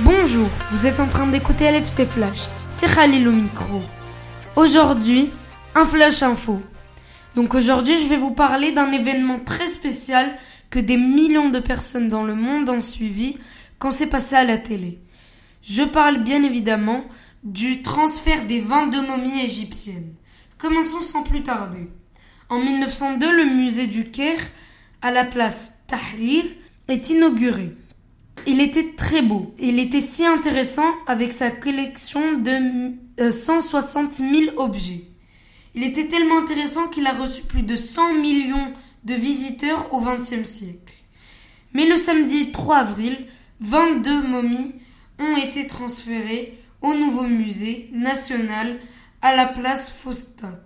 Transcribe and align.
Bonjour, 0.00 0.50
vous 0.72 0.86
êtes 0.86 1.00
en 1.00 1.06
train 1.08 1.26
d'écouter 1.26 1.70
LFC 1.70 2.04
Flash. 2.04 2.40
C'est 2.68 2.94
Khalil 2.94 3.26
au 3.28 3.32
micro. 3.32 3.80
Aujourd'hui, 4.54 5.30
un 5.74 5.86
flash 5.86 6.22
info. 6.22 6.60
Donc 7.34 7.54
aujourd'hui, 7.54 8.02
je 8.02 8.06
vais 8.06 8.18
vous 8.18 8.32
parler 8.32 8.72
d'un 8.72 8.92
événement 8.92 9.38
très 9.38 9.68
spécial 9.68 10.36
que 10.68 10.78
des 10.78 10.98
millions 10.98 11.48
de 11.48 11.60
personnes 11.60 12.10
dans 12.10 12.24
le 12.24 12.34
monde 12.34 12.68
ont 12.68 12.82
suivi 12.82 13.38
quand 13.78 13.90
c'est 13.90 14.10
passé 14.10 14.36
à 14.36 14.44
la 14.44 14.58
télé. 14.58 14.98
Je 15.62 15.82
parle 15.82 16.22
bien 16.22 16.42
évidemment 16.42 17.00
du 17.42 17.80
transfert 17.80 18.44
des 18.44 18.60
22 18.60 19.00
momies 19.00 19.40
égyptiennes. 19.40 20.12
Commençons 20.58 21.00
sans 21.00 21.22
plus 21.22 21.42
tarder. 21.42 21.88
En 22.50 22.58
1902, 22.58 23.34
le 23.34 23.44
musée 23.46 23.86
du 23.86 24.10
Caire, 24.10 24.42
à 25.00 25.10
la 25.10 25.24
place 25.24 25.78
Tahrir, 25.86 26.44
est 26.86 27.08
inauguré. 27.08 27.72
Il 28.46 28.60
était 28.60 28.92
très 28.96 29.22
beau. 29.22 29.52
Il 29.58 29.80
était 29.80 30.00
si 30.00 30.24
intéressant 30.24 30.88
avec 31.08 31.32
sa 31.32 31.50
collection 31.50 32.38
de 32.38 32.92
160 33.30 34.12
euh, 34.12 34.46
000 34.46 34.60
objets. 34.60 35.04
Il 35.74 35.82
était 35.82 36.06
tellement 36.06 36.38
intéressant 36.38 36.86
qu'il 36.88 37.06
a 37.06 37.12
reçu 37.12 37.42
plus 37.42 37.62
de 37.62 37.74
100 37.74 38.14
millions 38.14 38.72
de 39.04 39.14
visiteurs 39.14 39.92
au 39.92 40.00
XXe 40.00 40.48
siècle. 40.48 40.94
Mais 41.74 41.86
le 41.86 41.96
samedi 41.96 42.52
3 42.52 42.76
avril, 42.76 43.26
22 43.60 44.22
momies 44.22 44.74
ont 45.18 45.36
été 45.36 45.66
transférées 45.66 46.56
au 46.82 46.94
nouveau 46.94 47.24
musée 47.24 47.90
national 47.92 48.78
à 49.22 49.34
la 49.34 49.46
place 49.46 49.90
Faustat. 49.90 50.60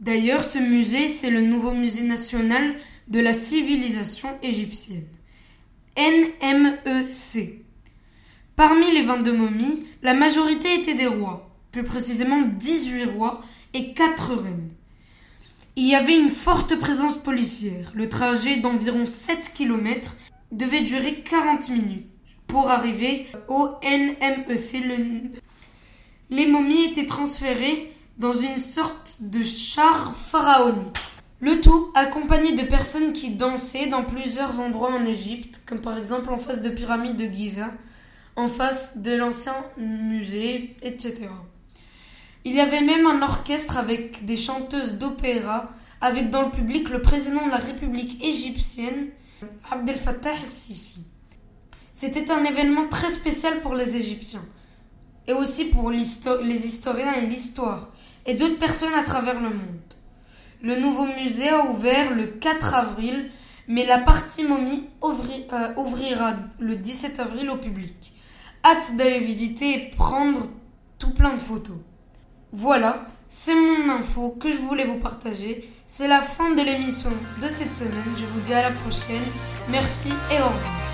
D'ailleurs, 0.00 0.44
ce 0.44 0.58
musée, 0.58 1.08
c'est 1.08 1.30
le 1.30 1.42
nouveau 1.42 1.72
musée 1.72 2.02
national 2.02 2.76
de 3.08 3.20
la 3.20 3.32
civilisation 3.32 4.28
égyptienne. 4.42 5.06
NMEC. 5.98 7.64
Parmi 8.54 8.92
les 8.92 9.02
22 9.02 9.32
momies, 9.32 9.84
la 10.02 10.14
majorité 10.14 10.74
étaient 10.74 10.94
des 10.94 11.08
rois, 11.08 11.50
plus 11.72 11.82
précisément 11.82 12.42
18 12.42 13.04
rois 13.06 13.40
et 13.74 13.92
4 13.94 14.36
reines. 14.36 14.70
Il 15.74 15.88
y 15.88 15.96
avait 15.96 16.16
une 16.16 16.30
forte 16.30 16.76
présence 16.78 17.16
policière. 17.16 17.90
Le 17.94 18.08
trajet 18.08 18.58
d'environ 18.58 19.06
7 19.06 19.52
km 19.52 20.16
devait 20.52 20.82
durer 20.82 21.20
40 21.20 21.68
minutes 21.70 22.06
pour 22.46 22.70
arriver 22.70 23.26
au 23.48 23.70
NMEC. 23.82 25.32
Les 26.30 26.46
momies 26.46 26.84
étaient 26.84 27.06
transférées 27.06 27.92
dans 28.18 28.32
une 28.32 28.58
sorte 28.58 29.16
de 29.20 29.42
char 29.42 30.14
pharaonique. 30.14 30.96
Le 31.40 31.60
tout 31.60 31.92
accompagné 31.94 32.56
de 32.56 32.66
personnes 32.68 33.12
qui 33.12 33.36
dansaient 33.36 33.86
dans 33.86 34.02
plusieurs 34.02 34.58
endroits 34.58 34.92
en 34.92 35.06
Égypte, 35.06 35.62
comme 35.66 35.80
par 35.80 35.96
exemple 35.96 36.30
en 36.32 36.38
face 36.38 36.62
de 36.62 36.70
pyramides 36.70 37.16
de 37.16 37.26
Giza, 37.26 37.70
en 38.34 38.48
face 38.48 38.98
de 38.98 39.12
l'ancien 39.12 39.54
musée, 39.76 40.76
etc. 40.82 41.28
Il 42.44 42.54
y 42.54 42.60
avait 42.60 42.80
même 42.80 43.06
un 43.06 43.22
orchestre 43.22 43.76
avec 43.76 44.24
des 44.24 44.36
chanteuses 44.36 44.94
d'opéra, 44.94 45.70
avec 46.00 46.30
dans 46.30 46.42
le 46.42 46.50
public 46.50 46.88
le 46.88 47.02
président 47.02 47.46
de 47.46 47.50
la 47.50 47.58
République 47.58 48.24
égyptienne, 48.24 49.08
Abdel 49.70 49.96
Fattah 49.96 50.32
el-Sisi. 50.32 51.04
C'était 51.92 52.32
un 52.32 52.44
événement 52.44 52.88
très 52.88 53.10
spécial 53.10 53.60
pour 53.60 53.76
les 53.76 53.96
Égyptiens, 53.96 54.44
et 55.28 55.32
aussi 55.32 55.66
pour 55.66 55.90
les 55.90 56.66
historiens 56.66 57.12
et 57.14 57.26
l'histoire, 57.26 57.90
et 58.26 58.34
d'autres 58.34 58.58
personnes 58.58 58.94
à 58.94 59.04
travers 59.04 59.40
le 59.40 59.50
monde. 59.50 59.94
Le 60.62 60.76
nouveau 60.76 61.06
musée 61.06 61.50
a 61.50 61.66
ouvert 61.66 62.14
le 62.14 62.26
4 62.26 62.74
avril, 62.74 63.30
mais 63.68 63.86
la 63.86 63.98
partie 63.98 64.44
momie 64.44 64.88
euh, 65.04 65.74
ouvrira 65.76 66.34
le 66.58 66.74
17 66.74 67.20
avril 67.20 67.50
au 67.50 67.56
public. 67.56 68.12
Hâte 68.64 68.96
d'aller 68.96 69.20
visiter 69.20 69.74
et 69.74 69.90
prendre 69.96 70.48
tout 70.98 71.12
plein 71.12 71.34
de 71.34 71.40
photos. 71.40 71.76
Voilà, 72.52 73.06
c'est 73.28 73.54
mon 73.54 73.88
info 73.90 74.30
que 74.40 74.50
je 74.50 74.56
voulais 74.56 74.84
vous 74.84 74.98
partager. 74.98 75.68
C'est 75.86 76.08
la 76.08 76.22
fin 76.22 76.50
de 76.54 76.62
l'émission 76.62 77.10
de 77.42 77.48
cette 77.48 77.74
semaine. 77.76 78.16
Je 78.16 78.24
vous 78.24 78.40
dis 78.40 78.54
à 78.54 78.62
la 78.62 78.70
prochaine. 78.70 79.22
Merci 79.70 80.08
et 80.08 80.40
au 80.40 80.46
revoir. 80.46 80.87